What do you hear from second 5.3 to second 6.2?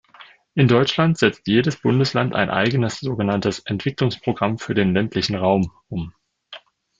Raum“ um.